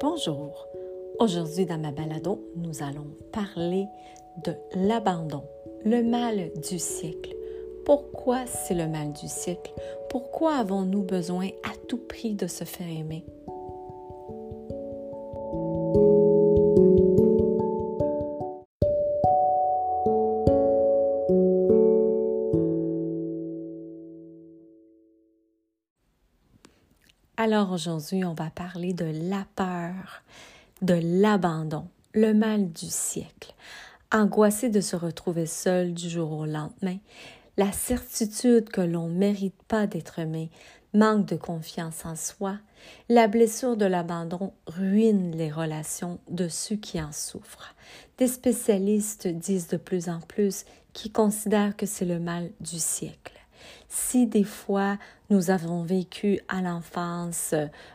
[0.00, 0.68] Bonjour.
[1.18, 3.86] Aujourd'hui dans ma balado, nous allons parler
[4.44, 5.42] de l'abandon,
[5.84, 7.34] le mal du siècle.
[7.84, 9.72] Pourquoi c'est le mal du siècle?
[10.08, 13.24] Pourquoi avons-nous besoin à tout prix de se faire aimer?
[27.40, 30.24] Alors aujourd'hui, on va parler de la peur,
[30.82, 33.54] de l'abandon, le mal du siècle.
[34.10, 36.96] Angoissé de se retrouver seul du jour au lendemain,
[37.56, 40.50] la certitude que l'on ne mérite pas d'être aimé,
[40.94, 42.56] manque de confiance en soi,
[43.08, 47.76] la blessure de l'abandon ruine les relations de ceux qui en souffrent.
[48.16, 53.37] Des spécialistes disent de plus en plus qu'ils considèrent que c'est le mal du siècle.
[53.88, 54.98] Si des fois
[55.30, 57.54] nous avons vécu à l'enfance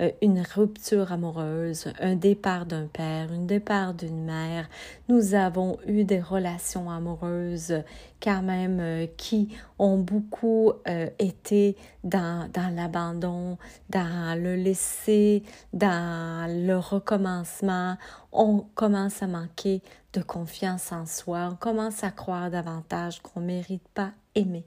[0.00, 4.68] euh, une rupture amoureuse, un départ d'un père, un départ d'une mère,
[5.08, 7.82] nous avons eu des relations amoureuses
[8.22, 13.56] quand même euh, qui ont beaucoup euh, été dans, dans l'abandon,
[13.88, 15.42] dans le laisser,
[15.72, 17.96] dans le recommencement,
[18.32, 19.80] on commence à manquer
[20.12, 24.66] de confiance en soi, on commence à croire davantage qu'on ne mérite pas aimer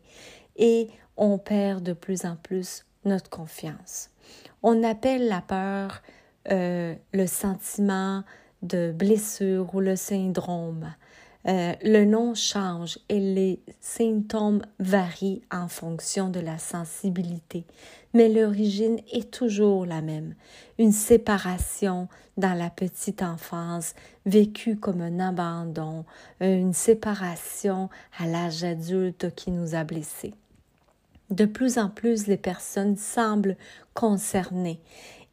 [0.58, 4.10] et on perd de plus en plus notre confiance.
[4.64, 6.02] On appelle la peur
[6.52, 8.24] euh, le sentiment
[8.62, 10.94] de blessure ou le syndrome.
[11.48, 17.66] Euh, le nom change et les symptômes varient en fonction de la sensibilité,
[18.14, 20.36] mais l'origine est toujours la même.
[20.78, 23.94] Une séparation dans la petite enfance
[24.26, 26.04] vécue comme un abandon,
[26.42, 30.34] une séparation à l'âge adulte qui nous a blessés.
[31.30, 33.58] De plus en plus, les personnes semblent
[33.94, 34.80] concernées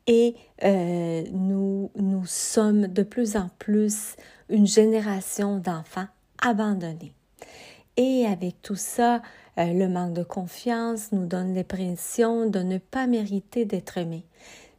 [0.06, 4.16] et euh, nous, nous sommes de plus en plus
[4.48, 6.08] une génération d'enfants
[6.42, 7.14] abandonnés.
[7.96, 9.22] Et avec tout ça,
[9.58, 14.24] euh, le manque de confiance nous donne l'impression de ne pas mériter d'être aimé.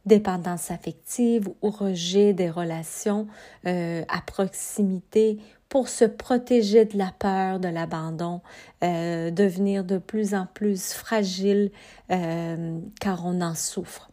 [0.04, 3.26] Dépendance affective ou rejet des relations
[3.66, 5.38] euh, à proximité
[5.68, 8.40] pour se protéger de la peur, de l'abandon,
[8.84, 11.70] euh, devenir de plus en plus fragile
[12.10, 14.10] euh, car on en souffre.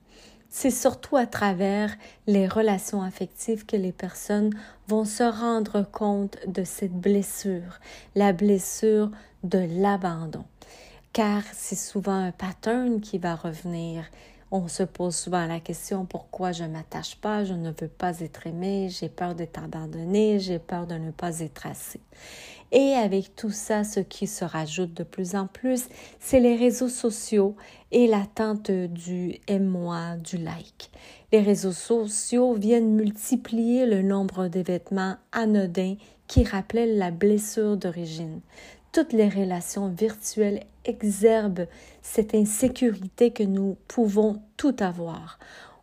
[0.50, 1.96] C'est surtout à travers
[2.28, 4.52] les relations affectives que les personnes
[4.88, 7.80] vont se rendre compte de cette blessure,
[8.14, 9.10] la blessure
[9.44, 10.46] de l'abandon.
[11.12, 14.06] Car c'est souvent un pattern qui va revenir
[14.54, 18.46] on se pose souvent la question pourquoi je m'attache pas, je ne veux pas être
[18.46, 22.00] aimé, j'ai peur d'être abandonné, j'ai peur de ne pas être assez.
[22.72, 26.88] Et avec tout ça, ce qui se rajoute de plus en plus, c'est les réseaux
[26.88, 27.56] sociaux
[27.92, 30.92] et l'attente du aime-moi, du like.
[31.32, 35.96] Les réseaux sociaux viennent multiplier le nombre d'événements anodins
[36.28, 38.40] qui rappellent la blessure d'origine
[38.94, 41.66] toutes les relations virtuelles exerbent
[42.04, 45.40] cette insécurité que nous pouvons tout avoir.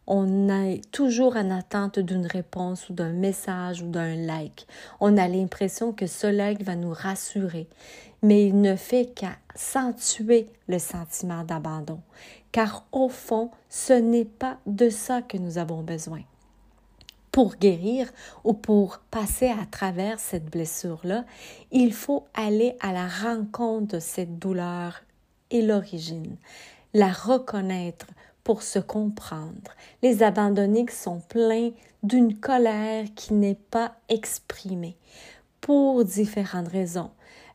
[0.06, 4.66] On est toujours en attente d'une réponse ou d'un message ou d'un like.
[5.00, 7.68] On a l'impression que ce like va nous rassurer,
[8.22, 12.00] mais il ne fait qu'accentuer le sentiment d'abandon,
[12.52, 16.22] car au fond, ce n'est pas de ça que nous avons besoin
[17.32, 18.10] pour guérir
[18.44, 21.24] ou pour passer à travers cette blessure-là,
[21.70, 25.02] il faut aller à la rencontre de cette douleur
[25.50, 26.36] et l'origine,
[26.94, 28.06] la reconnaître
[28.44, 29.72] pour se comprendre.
[30.02, 31.70] Les abandonnés sont pleins
[32.02, 34.96] d'une colère qui n'est pas exprimée
[35.60, 37.10] pour différentes raisons.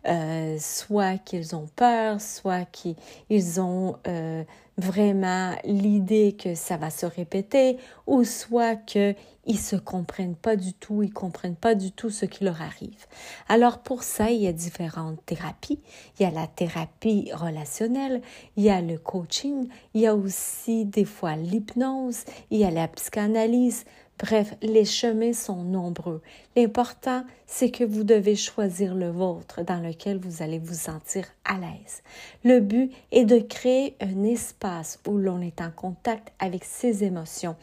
[0.07, 4.43] Euh, soit qu'ils ont peur, soit qu'ils ont euh,
[4.77, 9.15] vraiment l'idée que ça va se répéter, ou soit qu'ils
[9.59, 13.07] se comprennent pas du tout, ils comprennent pas du tout ce qui leur arrive.
[13.49, 15.79] Alors pour ça, il y a différentes thérapies.
[16.19, 18.21] Il y a la thérapie relationnelle,
[18.57, 22.69] il y a le coaching, il y a aussi des fois l'hypnose, il y a
[22.69, 23.85] la psychanalyse.
[24.17, 26.21] Bref, les chemins sont nombreux.
[26.55, 31.55] L'important, c'est que vous devez choisir le vôtre dans lequel vous allez vous sentir à
[31.55, 32.01] l'aise.
[32.45, 37.57] Le but est de créer un espace où l'on est en contact avec ses émotions,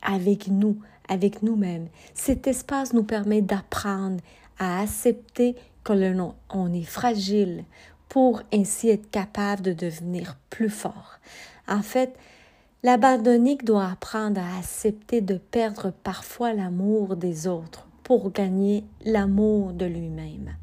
[0.00, 1.88] avec nous, avec nous-mêmes.
[2.14, 4.20] Cet espace nous permet d'apprendre
[4.60, 7.64] à accepter que l'on est fragile
[8.08, 11.18] pour ainsi être capable de devenir plus fort.
[11.68, 12.16] En fait,
[12.86, 19.86] L'abandonnique doit apprendre à accepter de perdre parfois l'amour des autres pour gagner l'amour de
[19.86, 20.54] lui-même.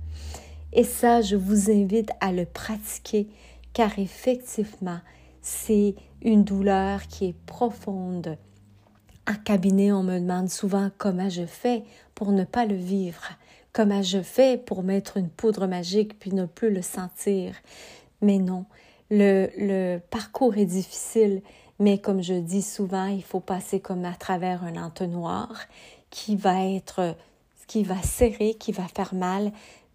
[0.71, 3.27] Et ça, je vous invite à le pratiquer
[3.73, 4.99] car effectivement,
[5.41, 8.37] c'est une douleur qui est profonde
[9.29, 11.83] En cabinet, on me demande souvent comment je fais
[12.15, 13.31] pour ne pas le vivre,
[13.73, 17.53] comment je fais pour mettre une poudre magique puis ne plus le sentir.
[18.21, 18.63] Mais non,
[19.11, 21.41] le parcours est difficile,
[21.79, 25.65] mais comme je dis souvent, il faut passer comme à travers un entonnoir
[26.09, 27.15] qui va être,
[27.67, 29.51] qui va serrer, qui va faire mal,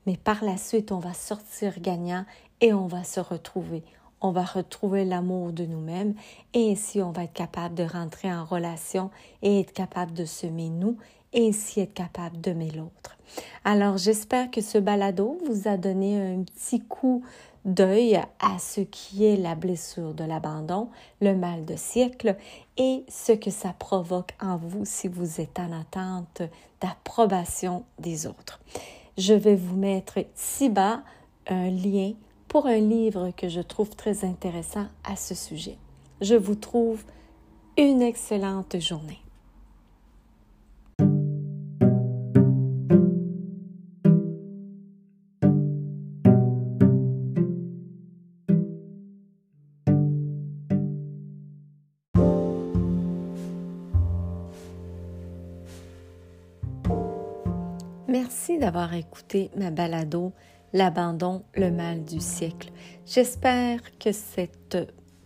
[0.07, 2.25] mais par la suite, on va sortir gagnant
[2.61, 3.85] et on va se retrouver.
[4.21, 6.15] On va retrouver l'amour de nous-mêmes
[6.53, 9.11] et ainsi on va être capable de rentrer en relation
[9.43, 10.97] et être capable de semer nous
[11.35, 13.19] ainsi être capable d'aimer l'autre.
[13.65, 17.23] Alors j'espère que ce balado vous a donné un petit coup
[17.65, 20.89] d'œil à ce qui est la blessure de l'abandon,
[21.21, 22.37] le mal de siècle
[22.77, 26.43] et ce que ça provoque en vous si vous êtes en attente
[26.81, 28.61] d'approbation des autres.
[29.19, 31.03] Je vais vous mettre ci-bas
[31.49, 32.13] un lien
[32.47, 35.77] pour un livre que je trouve très intéressant à ce sujet.
[36.21, 37.05] Je vous trouve
[37.77, 39.21] une excellente journée.
[58.09, 60.33] Merci d'avoir écouté ma balado
[60.73, 62.71] L'abandon, le mal du siècle.
[63.07, 64.77] J'espère que cette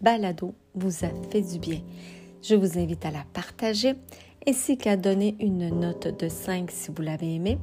[0.00, 1.80] balado vous a fait du bien.
[2.42, 3.96] Je vous invite à la partager
[4.46, 7.58] ainsi qu'à donner une note de 5 si vous l'avez aimé,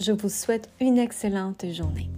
[0.00, 2.08] Je vous souhaite une excellente journée.